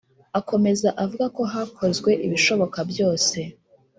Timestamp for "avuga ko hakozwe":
1.03-2.11